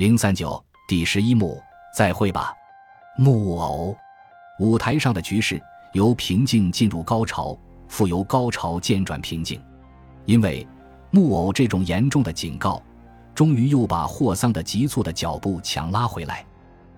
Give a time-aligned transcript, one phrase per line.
[0.00, 0.58] 零三九
[0.88, 1.62] 第十一幕，
[1.94, 2.54] 再会吧，
[3.18, 3.94] 木偶。
[4.58, 7.54] 舞台上的局势由平静进入高潮，
[7.86, 9.62] 复由高潮渐转平静。
[10.24, 10.66] 因为
[11.10, 12.82] 木偶这种严重的警告，
[13.34, 16.46] 终于又把霍桑的急促的脚步强拉回来。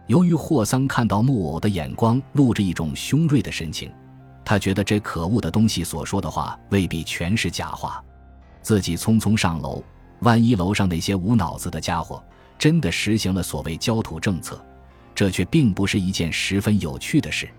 [0.07, 3.93] 由于霍桑看到木偶的眼光露着一种凶锐的神情，
[4.45, 8.01] 他觉得这可恶的东西所说的话未必全是假话。
[8.63, 9.83] 自己匆匆上楼，
[10.21, 12.23] 万一楼上那些无脑子的家伙……
[12.63, 14.65] 真的实行了所谓焦土政策，
[15.17, 17.51] 这却并不是一件十分有趣的事。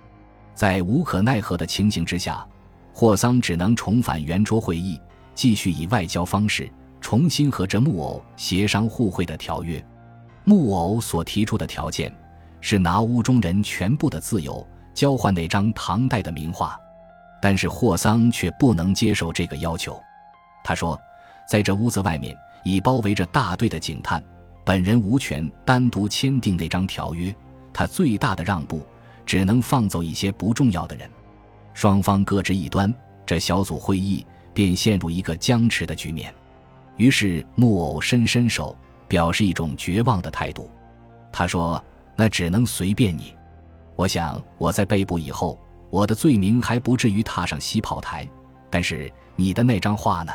[0.56, 2.48] 在无可奈何的情形之下，
[2.94, 4.98] 霍桑只能重返圆桌会议，
[5.36, 6.72] 继续以外交方式
[7.02, 9.86] 重新和这木偶协商互惠的条约。
[10.46, 12.10] 木偶所提出的条件
[12.62, 16.80] 是拿屋中人全部的自由交换那张唐代的名画，
[17.42, 20.02] 但是霍桑却不能接受这个要求。
[20.64, 20.98] 他说，
[21.46, 22.34] 在这屋子外面
[22.64, 24.24] 已包围着大队的警探。
[24.66, 27.36] 本人无权单独签订那张条约，
[27.74, 28.82] 他最大的让步
[29.26, 31.10] 只能放走一些不重要的人。
[31.74, 32.94] 双方各执一端，
[33.26, 36.34] 这小组会议便陷入一个僵持的局面。
[36.96, 40.70] 于是木偶伸伸手，表示一种绝望的态度。
[41.32, 41.84] 他说
[42.16, 43.36] ：“那只能随便你。
[43.96, 48.28] 我想我在被捕以后，我的罪名还不至于踏上西炮台。
[48.70, 50.32] 但是你的那张画呢？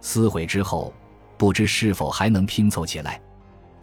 [0.00, 0.92] 撕毁之后，
[1.38, 3.18] 不知是否还能拼凑起来。”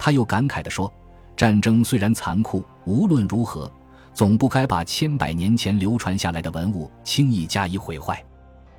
[0.04, 0.92] 他又感慨地说
[1.36, 3.72] ：“战争虽然残酷，无论如何，
[4.12, 8.20] 总不该把千百年前流传下来的文物轻易加以毁坏。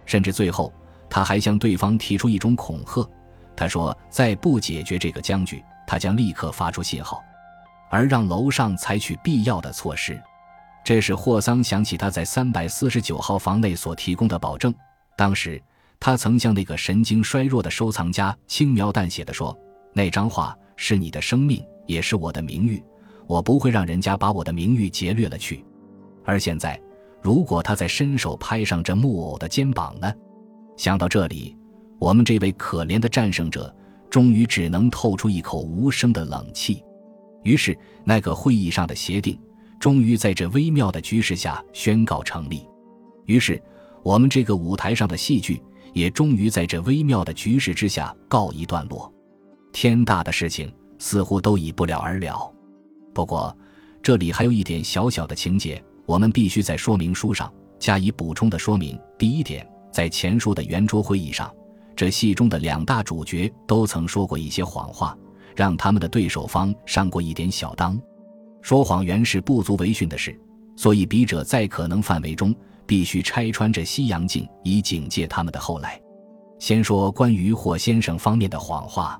[0.05, 0.73] 甚至最后，
[1.09, 3.09] 他还向对方提出一种恐吓。
[3.55, 7.23] 他说，再不解决这个僵局，他将立刻发出信号，
[7.89, 10.21] 而让楼上采取必要的措施。
[10.83, 14.75] 这使霍桑想起他在三百四十九号房内所提供的保证。
[15.15, 15.63] 当时，
[16.01, 19.57] 他曾向那个神经衰弱的收藏家轻描淡写地说
[19.95, 22.83] ：‘那张画。’”是你的生命，也是我的名誉，
[23.27, 25.63] 我不会让人家把我的名誉劫掠了去。
[26.25, 26.79] 而现在，
[27.21, 30.13] 如果他再伸手拍上这木偶的肩膀呢？
[30.75, 31.55] 想到这里，
[31.99, 33.73] 我们这位可怜的战胜者
[34.09, 36.83] 终于只能透出一口无声的冷气。
[37.43, 39.39] 于是，那个会议上的协定
[39.79, 42.67] 终于在这微妙的局势下宣告成立。
[43.25, 43.61] 于是，
[44.01, 45.61] 我们这个舞台上的戏剧
[45.93, 49.13] 也终于在这微妙的局势之下告一段落。
[49.73, 52.49] 天大的事情似乎都已不了而了，
[53.13, 53.53] 不过
[54.01, 58.97] 这里还有一点小小的情节，我们必须在说明书上加以补充的说明。
[59.17, 61.51] 第一点，在前述的圆桌会议上，
[61.95, 65.17] 这戏中的两大主角都曾说过一些谎话，
[65.55, 67.99] 让他们的对手方上过一点小当。
[68.61, 70.39] 说谎原是不足为训的事，
[70.77, 75.99] 所以笔者在可能范围中必须拆穿这西洋镜，以警戒他们的后来。
[76.59, 79.19] 先说关于霍先生方面的谎话。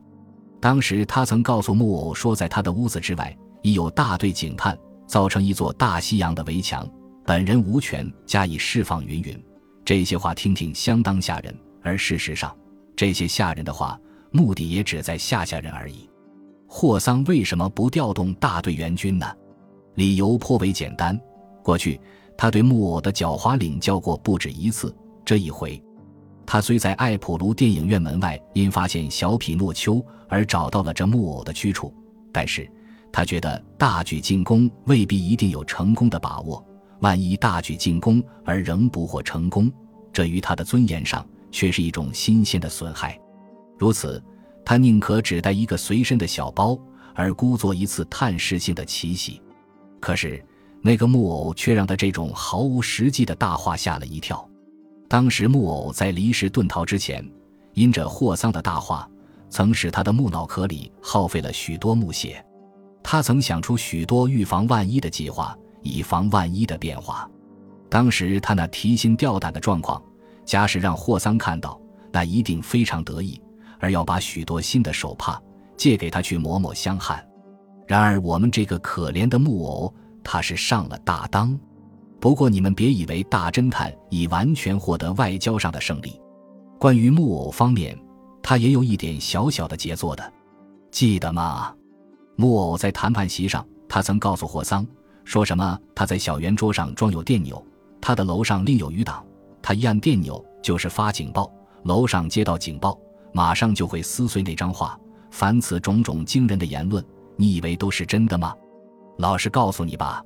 [0.64, 6.90] 当时他曾告诉木偶说，在他的屋子之外已有大队警探造成一座大西洋的围墙，
[7.26, 9.06] 本人无权加以释放。
[9.06, 9.38] 云云，
[9.84, 12.56] 这些话听听相当吓人，而事实上，
[12.96, 14.00] 这些吓人的话
[14.32, 16.10] 目的也只在吓吓人而已。
[16.66, 19.30] 霍桑为什么不调动大队援军呢？
[19.96, 21.20] 理由颇为简单，
[21.62, 22.00] 过去
[22.38, 24.96] 他对木偶的狡猾领教过不止一次，
[25.26, 25.84] 这一回。
[26.46, 31.94] 他虽在艾普卢电影院门外因发现小匹诺丘而找到了这木偶的居处，
[32.32, 32.70] 但是
[33.12, 36.64] 他觉得大举进攻未必一定有成功的把握。
[37.00, 39.72] 万一大举进攻而仍不获成功，
[40.12, 43.20] 这于他的尊严上却是一种新鲜的损害。
[43.78, 44.24] 如此，
[44.64, 46.80] 他宁可只带一个随身的小包，
[47.14, 49.42] 而孤做一次探视性的奇袭。
[50.00, 50.42] 可是，
[50.82, 54.50] 那个木偶却让他这种毫无实际的大话吓了一跳。
[55.08, 57.24] 当时木偶在离世遁逃之前，
[57.74, 59.08] 因着霍桑的大话，
[59.50, 62.44] 曾使他的木脑壳里耗费了许多木屑。
[63.04, 67.30] 他曾想出许多预防万一的计划，以防万一的变化。
[67.90, 70.02] 当时他那提心吊胆的状况，
[70.46, 71.80] 假使让霍桑看到，
[72.12, 73.40] 那一定非常得意，
[73.80, 75.40] 而要把许多新的手帕
[75.78, 77.24] 借给他去抹抹香汗。
[77.86, 79.94] 然而我们这个可怜的木偶，
[80.24, 81.56] 他是上了大当。
[82.24, 86.18] 不过，你们别以为大侦探已完全获得外交上的胜利。
[86.80, 88.00] 关于木偶方面，
[88.42, 90.34] 他也有一点小小的杰作的，
[90.90, 91.76] 记得吗？
[92.38, 94.88] 木偶在谈判席上，他曾告诉霍桑，
[95.26, 97.62] 说什么他在小圆桌上装有电钮，
[98.00, 99.22] 他的楼上另有余党，
[99.62, 101.52] 他一按电钮就是发警报，
[101.84, 102.98] 楼上接到警报，
[103.34, 104.98] 马上就会撕碎那张画。
[105.30, 107.04] 凡此种种惊人的言论，
[107.36, 108.56] 你以为都是真的吗？
[109.18, 110.24] 老实告诉你吧，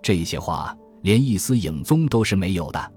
[0.00, 0.72] 这些话。
[1.02, 2.92] 连一丝影踪都是没有的。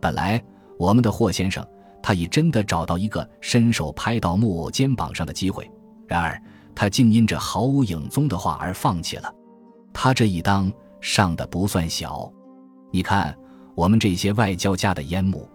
[0.00, 0.42] 本来
[0.78, 1.66] 我们的霍先生
[2.02, 5.70] 他已真的找到一个伸手拍到木偶肩膀上的机会，
[6.06, 6.42] 然而
[6.74, 9.32] 他竟因这毫无影踪的话而放弃了。
[9.92, 12.32] 他这一当上的不算小，
[12.90, 13.36] 你看
[13.74, 15.48] 我们这些外交家的烟幕，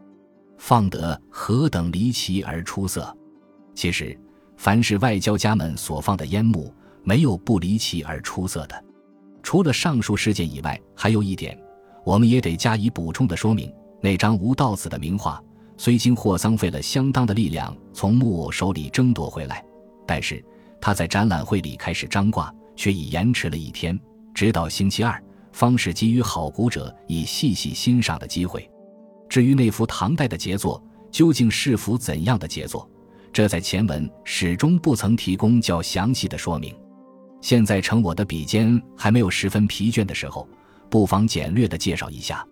[0.58, 3.16] 放得何等离奇而出色。
[3.76, 4.18] 其实，
[4.56, 6.74] 凡是外交家们所放的烟幕，
[7.04, 8.84] 没有不离奇而出色的。
[9.44, 11.58] 除了上述事件以外，还有一点，
[12.08, 13.70] 我们也得加以补充的说明：
[14.00, 15.44] 那张吴道子的名画，
[15.76, 19.62] 虽经霍桑费了相当的力量从木偶手里争夺回来，
[20.06, 20.42] 但是
[20.80, 24.00] 他在展览会里开始张挂，却已延迟了一天。
[24.34, 25.22] 直到星期二，
[25.52, 28.66] 方是给予好古者以细细欣赏的机会。
[29.28, 30.82] 至于那幅唐代的杰作
[31.12, 32.90] 究竟是幅怎样的杰作，
[33.34, 36.74] 这在前文始终不曾提供较详细的说明。
[37.42, 40.48] 现在趁我的笔尖还没有十分疲倦的时候，
[40.90, 42.46] 不妨简略地介绍一下。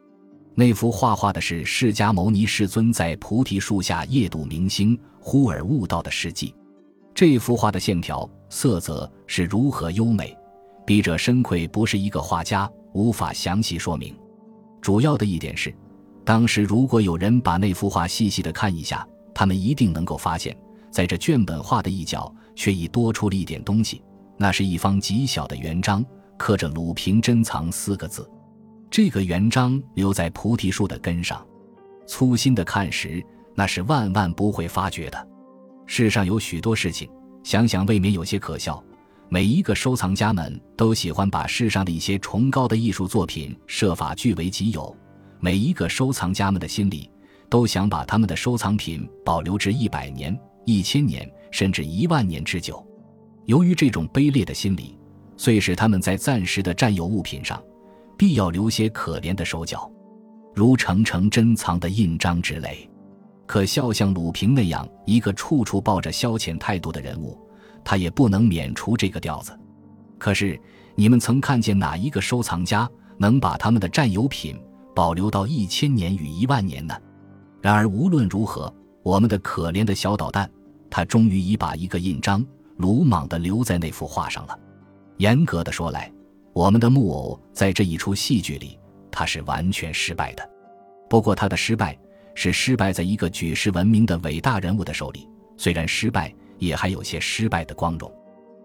[0.53, 6.55] 那幅画画的是释迦牟尼世尊在菩提树下夜睹明星，忽而悟道的事迹。
[7.13, 10.35] 这幅画的线条、色泽是如何优美。
[10.85, 14.15] 笔者深愧不是一个画家，无法详细说明。
[14.81, 15.75] 主要的一点是，
[16.23, 20.55] 当时如果有人把那幅画细细的看一下，他们一定能够发现，
[20.91, 24.01] 在这卷本画的一角却已多出了一点东西。
[24.37, 26.05] 那是一方极小的圆章，
[26.37, 28.29] 刻着“鲁平珍藏”四个字。
[28.89, 31.45] 这个圆章留在菩提树的根上，
[32.07, 33.23] 粗心的看时，
[33.53, 35.27] 那是万万不会发觉的。
[35.85, 37.09] 世上有许多事情，
[37.43, 38.81] 想想未免有些可笑。
[39.27, 44.95] 每一个收藏家们都喜欢把世上的一些崇高的艺术作品设法据为己有，
[45.39, 47.09] 每一个收藏家们的心里
[47.49, 52.85] 都想把他们的收藏品保留至一百年、一千年，甚至一万年之久。
[53.45, 54.97] 由于这种卑劣的心理，
[55.37, 57.61] 遂使他们在暂时的占有物品上，
[58.17, 59.91] 必要留些可怜的手脚，
[60.53, 62.89] 如程程珍藏的印章之类。
[63.45, 67.39] 可笑像鲁平那样一个处处抱着消遣态度的人物。
[67.87, 69.55] 他也不能免除这个调子。
[70.17, 70.59] 可是，
[70.95, 72.89] 你们曾看见哪一个收藏家
[73.19, 74.59] 能把他们的占有品
[74.95, 76.95] 保留到一千年与一万年呢？
[77.61, 78.73] 然而，无论如何，
[79.03, 80.49] 我们的可怜的小捣蛋，
[80.89, 82.43] 他终于已把一个印章
[82.77, 84.57] 鲁莽地留在那幅画上了。
[85.17, 86.11] 严格的说来，
[86.53, 88.79] 我们的木偶在这一出戏剧里，
[89.11, 90.49] 他是完全失败的。
[91.09, 91.97] 不过，他的失败
[92.33, 95.27] 是失败在一个举世闻名的伟大人物的手里。
[95.57, 96.33] 虽然失败。
[96.57, 98.09] 也还有些失败的光荣，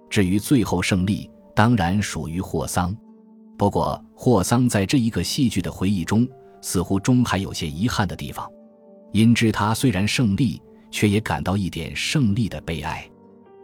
[0.08, 2.96] 至于最后胜利，当然属于霍桑。
[3.58, 6.24] 不过，霍桑在这一个戏剧的回忆中，
[6.62, 8.48] 似乎终还有些遗憾的地方，
[9.10, 10.62] 因之他虽然胜利，
[10.92, 13.04] 却也感到一点胜利的悲哀。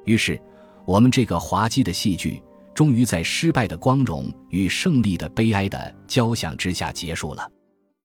[0.07, 0.37] 于是，
[0.85, 2.43] 我们这个滑稽的戏剧，
[2.77, 7.51] 终于在失败的光荣与胜利的悲哀的交响之下结束了。